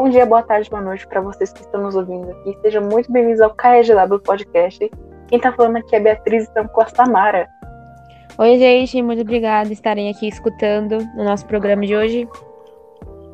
[0.00, 2.56] Bom dia, boa tarde, boa noite para vocês que estão nos ouvindo aqui.
[2.62, 4.88] Sejam muito bem-vindos ao KGW Podcast.
[5.26, 7.48] Quem tá falando aqui é Beatriz, estamos com a Samara.
[8.38, 12.28] Oi, gente, muito obrigada por estarem aqui escutando no nosso programa de hoje.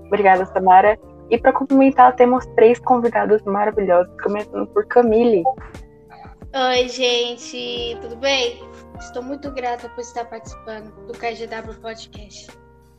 [0.07, 0.99] Obrigada, Samara.
[1.29, 5.43] E para complementar, temos três convidados maravilhosos, começando por Camille.
[6.55, 8.59] Oi, gente, tudo bem?
[8.99, 12.49] Estou muito grata por estar participando do KGW Podcast.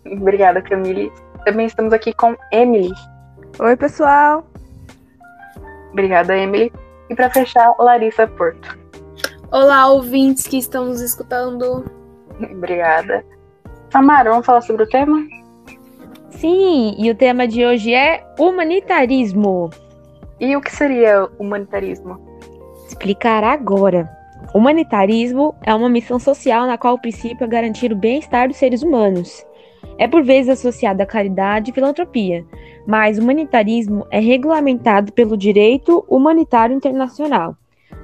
[0.05, 1.11] Obrigada, Camille.
[1.43, 2.93] Também estamos aqui com Emily.
[3.57, 4.45] Oi, pessoal.
[5.93, 6.73] Obrigada, Emily.
[7.09, 8.77] E para fechar, Larissa Porto.
[9.49, 11.85] Olá, ouvintes que estão nos escutando.
[12.51, 13.25] Obrigada.
[13.89, 15.25] Samara, vamos falar sobre o tema?
[16.31, 19.69] Sim, e o tema de hoje é humanitarismo.
[20.37, 22.19] E o que seria humanitarismo?
[22.85, 24.09] Explicar agora.
[24.53, 28.83] Humanitarismo é uma missão social na qual o princípio é garantir o bem-estar dos seres
[28.83, 29.45] humanos.
[29.97, 32.45] É por vezes associado à caridade e filantropia,
[32.85, 37.55] mas o humanitarismo é regulamentado pelo direito humanitário internacional.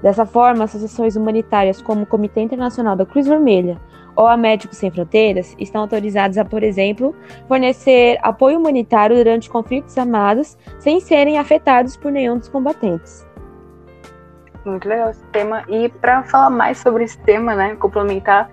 [0.02, 3.78] Dessa forma, associações humanitárias como o Comitê Internacional da Cruz Vermelha
[4.16, 7.16] ou a Médicos Sem Fronteiras estão autorizadas a, por exemplo,
[7.48, 13.28] fornecer apoio humanitário durante conflitos armados sem serem afetados por nenhum dos combatentes.
[14.66, 15.64] Muito legal esse tema.
[15.68, 18.52] E para falar mais sobre esse tema, né, complementar,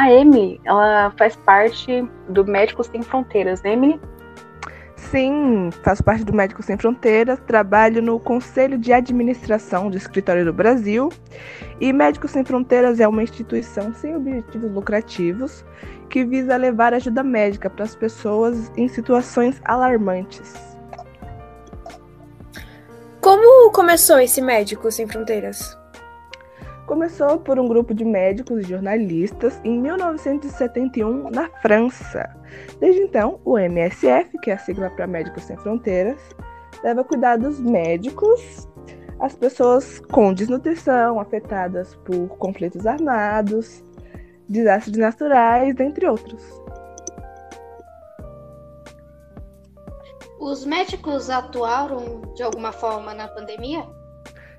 [0.00, 3.62] a Emily, ela faz parte do Médicos Sem Fronteiras.
[3.62, 4.00] Né, Emily?
[4.96, 10.54] Sim, faço parte do Médicos Sem Fronteiras, trabalho no Conselho de Administração do Escritório do
[10.54, 11.10] Brasil.
[11.78, 15.64] E Médicos Sem Fronteiras é uma instituição sem objetivos lucrativos
[16.08, 20.54] que visa levar ajuda médica para as pessoas em situações alarmantes.
[23.20, 25.79] Como começou esse Médicos Sem Fronteiras?
[26.90, 32.28] Começou por um grupo de médicos e jornalistas em 1971 na França.
[32.80, 36.18] Desde então, o MSF, que é a sigla para Médicos Sem Fronteiras,
[36.82, 38.68] leva cuidados médicos
[39.20, 43.84] às pessoas com desnutrição, afetadas por conflitos armados,
[44.48, 46.42] desastres naturais, entre outros.
[50.40, 53.99] Os médicos atuaram de alguma forma na pandemia?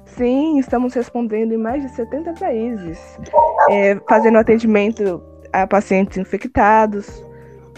[0.06, 3.00] Sim, estamos respondendo em mais de 70 países,
[3.70, 5.24] é, fazendo atendimento
[5.54, 7.26] a pacientes infectados,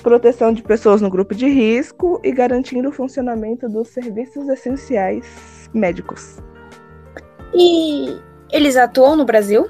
[0.01, 6.39] proteção de pessoas no grupo de risco e garantindo o funcionamento dos serviços essenciais médicos.
[7.53, 8.19] E
[8.51, 9.67] eles atuam no Brasil?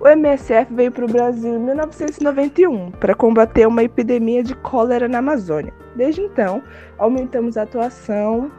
[0.00, 5.18] O MSF veio para o Brasil em 1991 para combater uma epidemia de cólera na
[5.18, 5.74] Amazônia.
[5.94, 6.62] Desde então,
[6.96, 8.50] aumentamos a atuação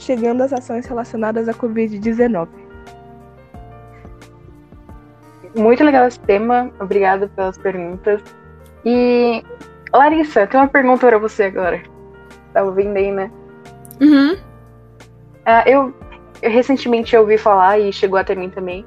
[0.00, 2.48] chegando às ações relacionadas à Covid-19.
[5.54, 8.22] Muito legal esse tema, obrigada pelas perguntas.
[8.84, 9.44] E
[9.92, 11.82] Larissa, tem uma pergunta para você agora.
[12.52, 13.30] Tá ouvindo aí, né?
[14.00, 14.32] Uhum.
[14.32, 15.94] Uh, eu,
[16.42, 18.84] eu, recentemente ouvi falar, e chegou até mim também,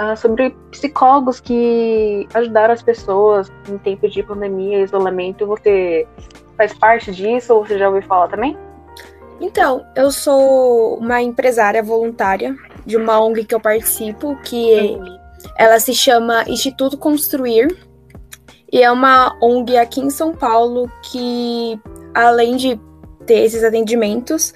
[0.00, 5.46] uh, sobre psicólogos que ajudaram as pessoas em tempo de pandemia, isolamento.
[5.46, 6.06] Você
[6.56, 8.56] faz parte disso ou você já ouviu falar também?
[9.40, 14.98] Então, eu sou uma empresária voluntária de uma ONG que eu participo, que
[15.56, 17.76] ela se chama Instituto Construir.
[18.72, 21.78] E é uma ONG aqui em São Paulo que,
[22.14, 22.80] além de
[23.26, 24.52] ter esses atendimentos,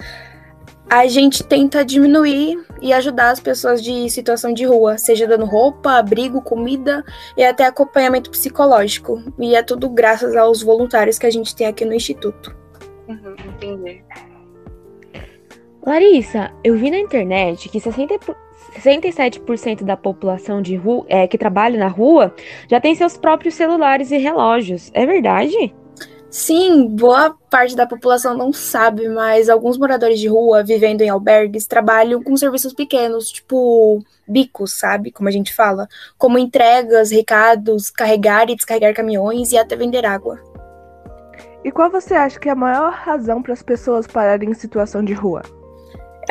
[0.89, 5.93] a gente tenta diminuir e ajudar as pessoas de situação de rua, seja dando roupa,
[5.93, 7.03] abrigo, comida
[7.37, 9.23] e até acompanhamento psicológico.
[9.39, 12.53] E é tudo graças aos voluntários que a gente tem aqui no Instituto.
[13.07, 14.03] Uhum, entendi.
[15.85, 18.19] Larissa, eu vi na internet que 60,
[18.75, 22.33] 67% da população de rua, é, que trabalha na rua
[22.69, 24.91] já tem seus próprios celulares e relógios.
[24.93, 25.73] É verdade?
[26.29, 31.67] Sim, boa parte da população não sabe, mas alguns moradores de rua vivendo em albergues
[31.67, 35.11] trabalham com serviços pequenos, tipo bicos, sabe?
[35.11, 35.89] Como a gente fala.
[36.17, 40.39] Como entregas, recados, carregar e descarregar caminhões e até vender água.
[41.65, 45.03] E qual você acha que é a maior razão para as pessoas pararem em situação
[45.03, 45.41] de rua?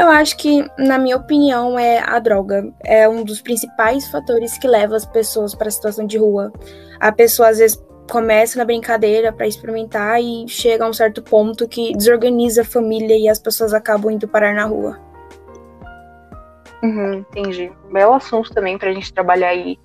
[0.01, 2.73] Eu acho que, na minha opinião, é a droga.
[2.83, 6.51] É um dos principais fatores que leva as pessoas para a situação de rua.
[6.99, 7.79] A pessoa às vezes
[8.11, 13.15] começa na brincadeira para experimentar e chega a um certo ponto que desorganiza a família
[13.15, 14.99] e as pessoas acabam indo parar na rua.
[16.83, 17.71] Uhum, entendi.
[17.93, 19.79] Belo assunto também para a gente trabalhar aí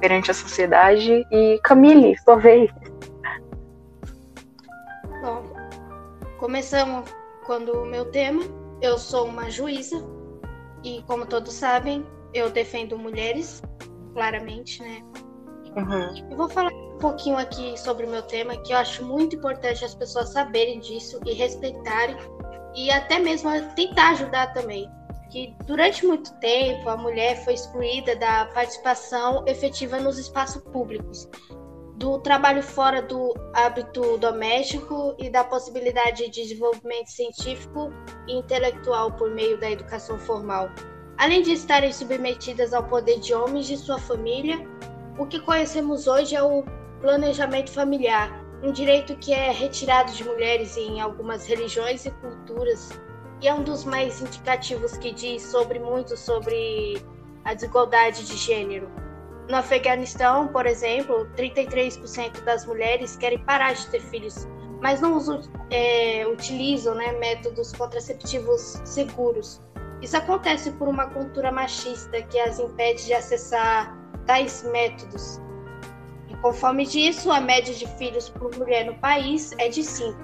[0.00, 1.24] perante a sociedade.
[1.30, 2.68] E Camille, sua vez.
[5.22, 5.44] Bom,
[6.40, 7.08] começamos
[7.46, 8.42] quando o meu tema
[8.82, 10.04] eu sou uma juíza
[10.84, 13.62] e, como todos sabem, eu defendo mulheres,
[14.12, 15.00] claramente, né?
[15.76, 16.30] Uhum.
[16.30, 16.70] Eu vou falar
[17.02, 21.18] pouquinho aqui sobre o meu tema, que eu acho muito importante as pessoas saberem disso
[21.26, 22.16] e respeitarem
[22.76, 24.88] e até mesmo tentar ajudar também.
[25.30, 31.28] Que durante muito tempo a mulher foi excluída da participação efetiva nos espaços públicos,
[31.96, 37.92] do trabalho fora do hábito doméstico e da possibilidade de desenvolvimento científico
[38.26, 40.70] e intelectual por meio da educação formal.
[41.18, 44.66] Além de estarem submetidas ao poder de homens de sua família,
[45.18, 46.64] o que conhecemos hoje é o
[47.00, 52.90] planejamento familiar, um direito que é retirado de mulheres em algumas religiões e culturas,
[53.40, 57.02] e é um dos mais indicativos que diz sobre muito sobre
[57.44, 59.01] a desigualdade de gênero.
[59.48, 64.46] No Afeganistão, por exemplo, 33% das mulheres querem parar de ter filhos,
[64.80, 65.18] mas não
[65.70, 69.60] é, utilizam né, métodos contraceptivos seguros.
[70.00, 73.96] Isso acontece por uma cultura machista que as impede de acessar
[74.26, 75.40] tais métodos.
[76.28, 80.16] E conforme disso, a média de filhos por mulher no país é de 5,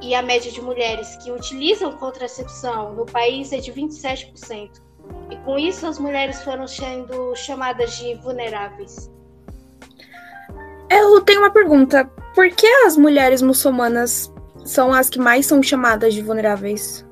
[0.00, 4.87] e a média de mulheres que utilizam contracepção no país é de 27%.
[5.30, 9.10] E com isso, as mulheres foram sendo chamadas de vulneráveis.
[10.90, 12.04] Eu tenho uma pergunta.
[12.34, 14.32] Por que as mulheres muçulmanas
[14.64, 17.06] são as que mais são chamadas de vulneráveis?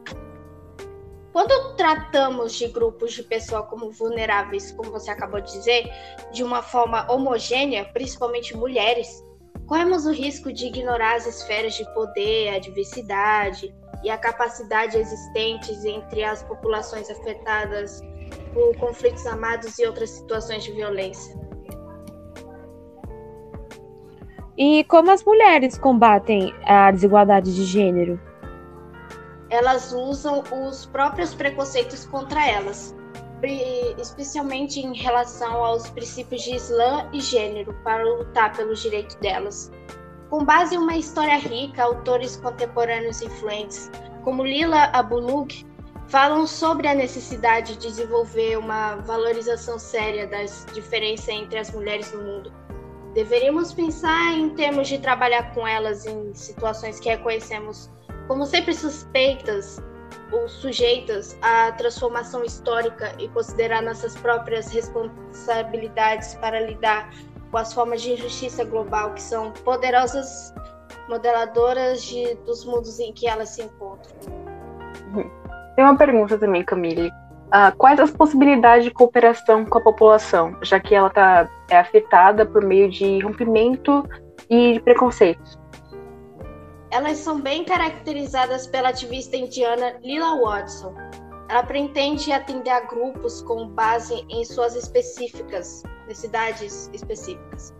[1.33, 5.85] Quando tratamos de grupos de pessoas como vulneráveis, como você acabou de dizer,
[6.33, 9.23] de uma forma homogênea, principalmente mulheres,
[9.67, 15.85] corremos o risco de ignorar as esferas de poder, a diversidade e a capacidade existentes
[15.85, 18.01] entre as populações afetadas
[18.53, 21.35] por conflitos armados e outras situações de violência.
[24.57, 28.19] E como as mulheres combatem a desigualdade de gênero?
[29.51, 32.95] elas usam os próprios preconceitos contra elas,
[33.99, 39.71] especialmente em relação aos princípios de Islã e gênero, para lutar pelos direitos delas.
[40.31, 43.91] Com base em uma história rica, autores contemporâneos influentes,
[44.25, 45.65] como Lila Abulug,
[46.09, 52.23] falam sobre a necessidade de desenvolver uma valorização séria das diferenças entre as mulheres no
[52.23, 52.53] mundo.
[53.15, 57.91] Deveríamos pensar em termos de trabalhar com elas em situações que reconhecemos
[58.29, 59.81] como sempre suspeitas
[60.33, 67.11] ou sujeitas à transformação histórica e considerar nossas próprias responsabilidades para lidar
[67.51, 70.55] com as formas de injustiça global que são poderosas
[71.09, 74.15] modeladoras de, dos mundos em que elas se encontram.
[75.75, 77.09] Tem uma pergunta também, Camille.
[77.47, 82.45] Uh, quais as possibilidades de cooperação com a população, já que ela tá, é afetada
[82.45, 84.05] por meio de rompimento
[84.51, 85.57] e de preconceitos?
[86.91, 90.95] Elas são bem caracterizadas pela ativista indiana Lila Watson.
[91.49, 97.75] Ela pretende atender a grupos com base em suas específicas necessidades específicas.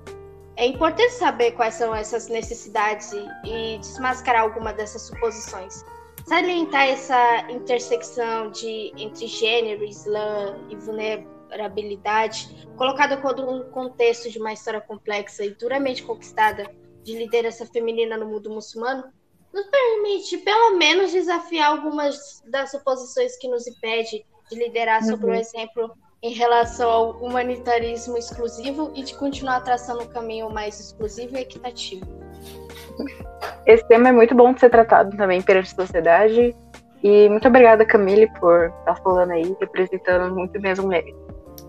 [0.57, 3.13] É importante saber quais são essas necessidades
[3.45, 5.85] e, desmascarar alguma dessas suposições.
[6.25, 14.53] Salientar essa intersecção de, entre gênero, islã e vulnerabilidade, colocada como um contexto de uma
[14.53, 16.69] história complexa e duramente conquistada
[17.05, 19.05] de liderança feminina no mundo muçulmano,
[19.57, 25.09] nos permite, pelo menos, desafiar algumas das suposições que nos impede de liderar uhum.
[25.09, 25.91] sobre o exemplo
[26.23, 32.07] em relação ao humanitarismo exclusivo e de continuar traçando um caminho mais exclusivo e equitativo.
[33.67, 36.55] Esse tema é muito bom de ser tratado também perante a sociedade.
[37.03, 41.15] E muito obrigada, Camille, por estar falando aí, representando muito bem as mulheres.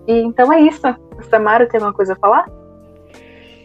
[0.07, 0.81] E então é isso.
[1.29, 2.49] Samara tem uma coisa a falar?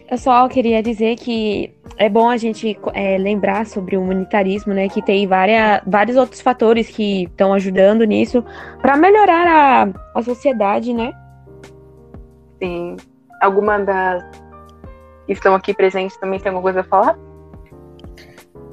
[0.09, 4.87] Eu só queria dizer que é bom a gente é, lembrar sobre o humanitarismo, né?
[4.89, 8.43] Que tem várias, vários outros fatores que estão ajudando nisso
[8.81, 11.11] para melhorar a, a sociedade, né?
[12.61, 12.95] Sim.
[13.41, 14.23] Alguma das
[15.25, 17.17] que estão aqui presentes também tem alguma coisa a falar?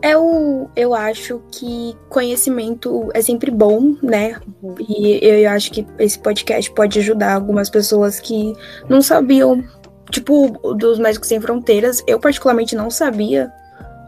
[0.03, 4.41] Eu, eu acho que conhecimento é sempre bom, né?
[4.63, 4.75] Uhum.
[4.79, 8.55] E eu acho que esse podcast pode ajudar algumas pessoas que
[8.89, 9.63] não sabiam
[10.11, 13.51] tipo, dos Médicos Sem Fronteiras, eu particularmente não sabia,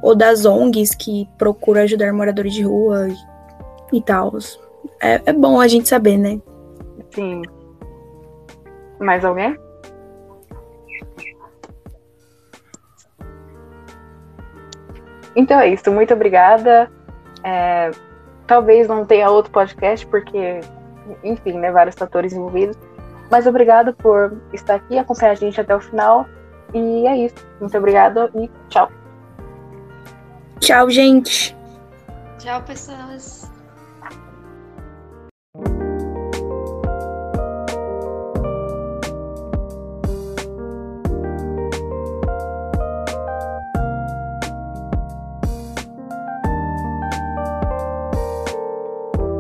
[0.03, 4.37] ou das ONGs que procuram ajudar moradores de rua e, e tal.
[5.01, 6.41] É, é bom a gente saber, né?
[7.11, 7.43] Sim.
[8.99, 9.57] Mais alguém?
[15.35, 16.91] Então é isso, muito obrigada.
[17.45, 17.91] É,
[18.47, 20.61] talvez não tenha outro podcast, porque,
[21.25, 22.77] enfim, né, vários fatores envolvidos.
[23.33, 26.29] Mas obrigado por estar aqui, acompanhar a gente até o final.
[26.75, 27.35] E é isso.
[27.59, 28.93] Muito obrigada e tchau.
[30.61, 31.57] Tchau, gente.
[32.39, 33.52] Tchau, pessoas.